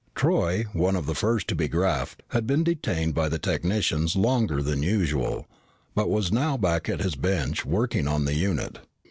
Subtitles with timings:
[0.15, 4.63] Troy, one of the first to be graphed, had been detained by the technicians longer
[4.63, 5.45] than usual,
[5.93, 8.79] but was now back at his bench, working on the unit.